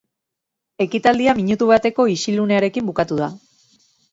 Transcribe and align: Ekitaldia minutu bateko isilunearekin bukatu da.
Ekitaldia 0.85 1.35
minutu 1.41 1.67
bateko 1.73 2.07
isilunearekin 2.15 2.89
bukatu 2.91 3.21
da. 3.25 3.29